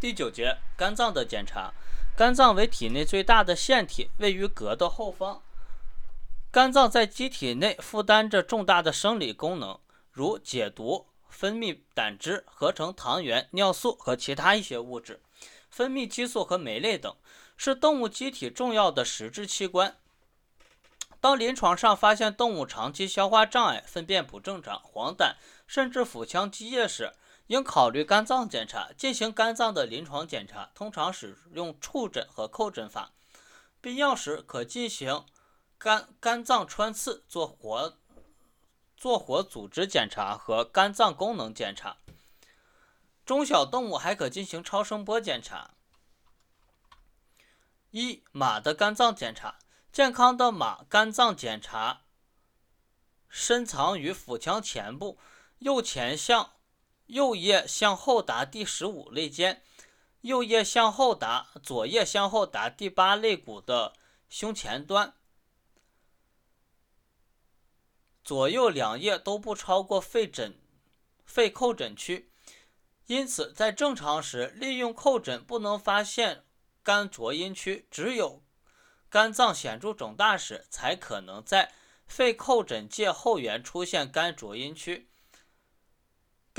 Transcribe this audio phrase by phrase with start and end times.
[0.00, 1.74] 第九节，肝脏的检查。
[2.16, 5.42] 肝脏为体内最大的腺体，位于膈的后方。
[6.50, 9.78] 肝脏在机体内负担着重大的生理功能，
[10.10, 15.20] 如解毒、分泌胆汁、合成糖原、尿素和其他一些物质，
[15.68, 17.14] 分泌激素和酶类等，
[17.58, 19.94] 是动物机体重要的实质器官。
[21.20, 25.34] 当临床上发现动物长期消化障碍、粪便不正常、黄疸，
[25.66, 27.12] 甚至腹腔积液时，
[27.50, 28.92] 应考虑肝脏检查。
[28.96, 33.10] 进行肝脏的临床检查，通常使用触诊和叩诊法，
[33.80, 35.26] 必要时可进行
[35.76, 37.98] 肝肝脏穿刺做活
[38.96, 41.96] 做活组织检查和肝脏功能检查。
[43.26, 45.72] 中小动物还可进行超声波检查。
[47.90, 49.58] 一、马的肝脏检查。
[49.90, 52.02] 健康的马肝脏检查
[53.28, 55.18] 深藏于腹腔前部，
[55.58, 56.52] 右前向
[57.10, 59.62] 右叶向后达第十五肋间，
[60.20, 63.94] 右叶向后达，左叶向后达第八肋骨的
[64.28, 65.14] 胸前端，
[68.22, 70.56] 左右两叶都不超过肺诊
[71.24, 72.30] 肺叩诊区。
[73.06, 76.44] 因此，在正常时，利用叩诊不能发现
[76.84, 78.40] 肝浊阴区，只有。
[79.08, 81.72] 肝脏显著肿大时，才可能在
[82.06, 85.09] 肺叩诊界后缘出现肝浊阴区。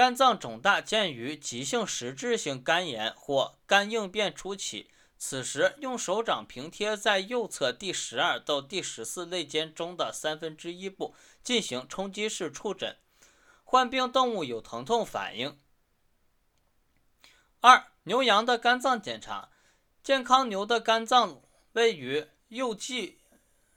[0.00, 12.96] 肝脏肿大见于急性实质性肝炎或肝硬变初期，此时用手掌平贴在右侧第十二到第十四肋间中的三分之一部进行冲击式触诊。
[13.62, 15.60] 患病动物有疼痛反应。
[17.60, 19.50] 二、牛羊的肝脏检查，
[20.02, 21.42] 健康牛的肝脏
[21.72, 22.26] 位于。
[22.48, 23.20] 右际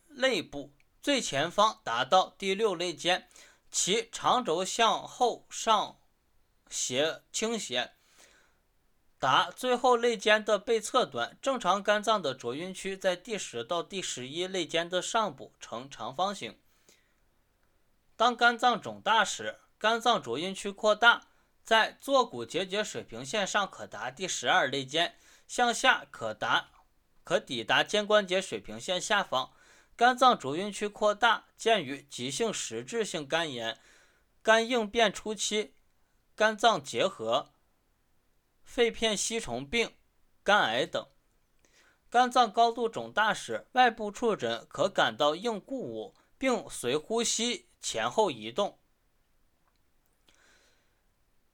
[0.07, 0.71] 肋部
[1.01, 3.27] 最前方达到第六肋间，
[3.69, 5.97] 其长轴向后上
[6.73, 7.91] 斜倾斜，
[9.19, 11.37] 达最后肋间的背侧端。
[11.39, 16.57] 正常肝脏的浊晕区在第十到第十一肋间的上部，呈长方形。
[18.15, 21.27] 当肝脏肿大时，肝脏浊晕区扩大，
[21.63, 25.15] 在坐骨结节水平线上可达第十二肋间，
[25.47, 26.71] 向下可达。
[27.23, 29.53] 可抵达肩关节水平线下方，
[29.95, 33.79] 肝脏浊晕区扩大见于急性实质性肝炎、
[34.41, 35.75] 肝应变初期、
[36.35, 37.51] 肝脏结核、
[38.63, 39.93] 肺片吸虫病、
[40.43, 41.07] 肝癌等。
[42.09, 48.79] 肝脏高度肿大时，外部触诊可感到硬固物，并随呼吸前后移动。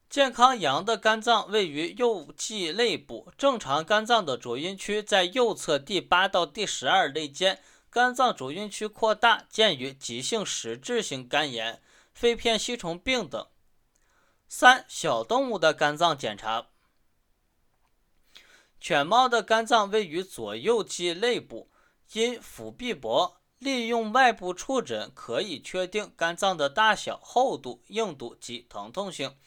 [0.09, 7.61] 健康羊的肝脏位于右际肋部，正常肝脏的浊晕区在右侧第八到第十二肋间。
[7.91, 11.81] 肝脏浊晕区扩大见于急性实质性肝炎、
[12.13, 13.47] 肺片吸虫病等。
[14.51, 16.69] 三、小动物的肝脏检查。
[18.81, 21.69] 犬猫的肝脏位于左右肌肋部，
[22.13, 29.37] 因腹壁薄，利用外部触诊可以确定肝脏的大小、厚度、硬度及疼痛性。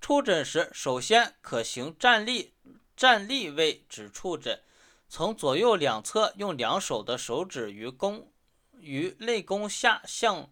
[0.00, 2.54] 触诊时，首先可行站立
[2.96, 4.62] 站立位置触诊，
[5.08, 8.30] 从左右两侧用两手的手指于弓
[8.78, 10.48] 于肋弓下向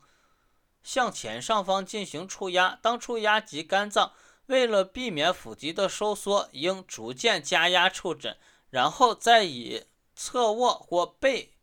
[0.86, 2.78] 向前上方进行触压。
[2.80, 4.12] 当触压及肝脏，
[4.46, 8.36] 为了避免腹肌的收缩，应逐渐加压触诊，
[8.70, 11.54] 然后再以侧卧或背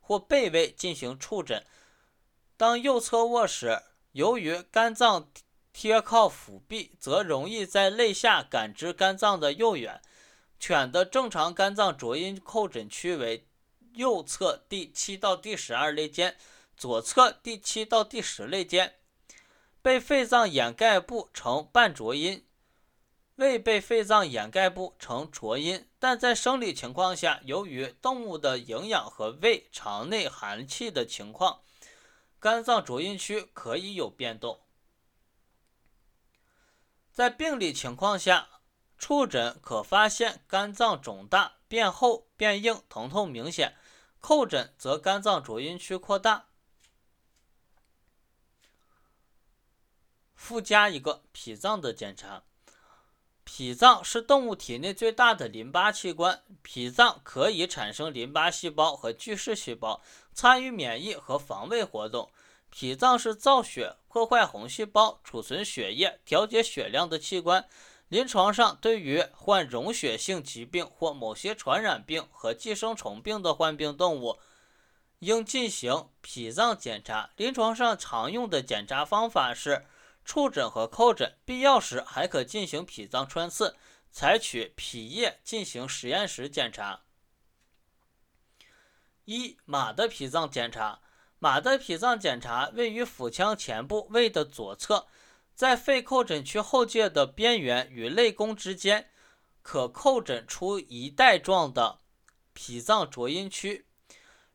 [0.00, 1.66] 或背位进行触诊。
[2.56, 3.82] 当右侧卧时，
[4.12, 5.28] 由于肝脏。
[5.76, 10.00] 贴靠腹壁，则容易在肋下感知肝脏的右缘。
[10.60, 13.48] 犬的正常肝脏浊音叩诊区为
[13.94, 16.36] 右侧第七到第十二肋间，
[16.76, 18.96] 左侧第七到第十肋间。
[19.82, 22.46] 被肺脏掩盖部呈半浊音，
[23.34, 25.86] 未被肺脏掩盖部呈浊音。
[25.98, 31.60] 但在生理情况下，由于动物的营养和胃肠内寒气的情况，
[32.40, 34.60] 肝脏浊音区可以有变动。
[37.12, 38.48] 在病理情况下，
[38.96, 43.72] 触诊可发现肝脏肿大、变厚、变硬、疼痛明显；
[44.22, 46.46] 叩诊则肝脏浊音区扩大。
[50.44, 52.42] 附加一个脾脏的检查。
[53.44, 60.02] 脾脏是动物体内最大的淋巴器官，脾脏可以产生淋巴细胞和巨噬细胞，
[60.34, 62.30] 参与免疫和防卫活动。
[62.68, 67.66] 脾脏是造血、破坏红细胞、储存血液、调节血量的器官。
[68.08, 74.38] 临床上，对于患溶血性疾病或某些传染病和寄生虫病的患病动物，
[75.20, 77.30] 应进行脾脏检查。
[77.36, 79.86] 临床上常用的检查方法是
[80.24, 83.76] 触诊和叩诊，必要时还可进行脾脏穿刺。
[84.10, 87.00] 采取脾液进行实验室检查。
[89.24, 91.00] 一、马的脾脏检查。
[91.40, 95.08] 马的脾脏检查位于腹腔前部胃的左侧，
[95.52, 99.10] 在肺叩诊区后界的边缘与肋弓之间，
[99.62, 101.98] 可叩诊出一带状的
[102.52, 103.86] 脾脏浊音区。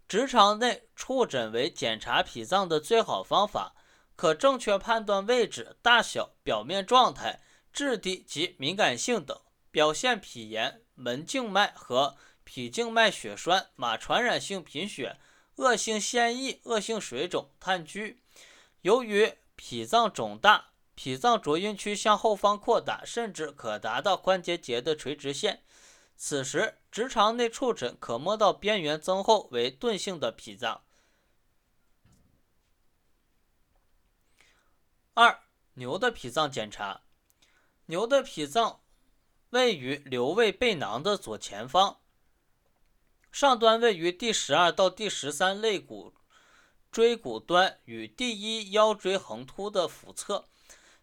[0.07, 3.75] 直肠内触诊为检查脾脏的最好方法，
[4.19, 7.39] 可正确判断位置、大小、表面状态、
[7.71, 9.39] 质地及敏感性等。
[9.71, 15.15] 表现脾炎、门静脉和脾静脉血栓、马传染性贫血。
[15.55, 18.17] 恶性腺液、恶性水肿、炭疽。
[18.81, 25.63] 由于脾脏肿大，脾脏浊音区向后方扩大，甚至可达到关节节的垂直线。
[26.17, 30.81] 此时，直肠内触诊可摸到边缘增厚为钝性的脾脏。
[35.13, 35.41] 二、
[35.73, 37.01] 牛的脾脏检查。
[37.87, 38.81] 牛的脾脏
[39.49, 41.99] 位于瘤胃背囊的左前方。
[43.31, 46.13] 上端位于第十二到第十三肋骨
[46.91, 50.47] 椎骨端与第一腰椎横突的腹侧，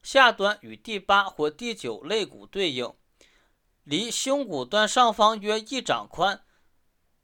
[0.02, 2.92] 下端与第八或第九肋骨对应，
[3.84, 6.44] 离胸骨端上方约一掌宽，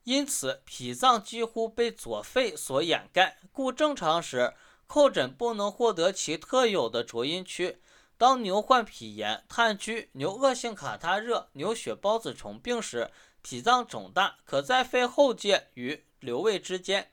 [0.04, 4.54] 因此脾脏几乎被左肺所掩盖，故正常时
[4.88, 7.80] 叩诊不能获得其特有的浊音区。
[8.18, 13.10] 当牛患脾炎、炭疽、牛恶性卡他热、牛血孢子虫病时，
[13.42, 17.12] 脾脏肿大，可在肺后界与瘤胃之间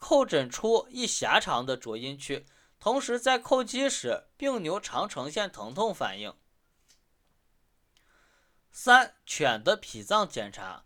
[0.00, 2.46] 叩诊出一狭长的浊音区，
[2.80, 6.32] 同时在叩击时，病牛常呈现疼痛反应。
[8.70, 10.84] 三、犬的脾脏检查。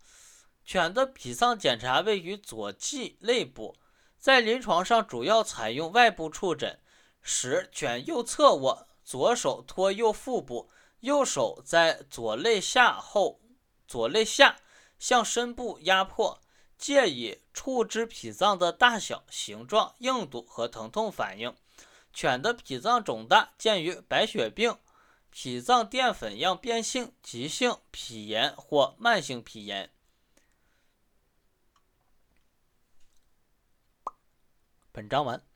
[0.65, 3.77] 犬的脾脏检查位于左际肋部，
[4.23, 6.79] 在临床上主要采用外部触诊，
[7.21, 8.87] 使犬右侧卧。
[9.03, 10.71] 左手托右腹部，
[11.01, 13.41] 右手在左肋下后
[13.85, 14.55] 左肋下
[14.97, 16.39] 向深部压迫，
[16.77, 21.53] 借以触知脾脏的大小、形状、硬度和疼痛反应。
[22.13, 24.77] 犬的脾脏肿大见于白血病、
[25.31, 29.92] 脾脏淀粉样变性、急性脾炎或慢性脾炎。
[34.93, 35.52] 本章完。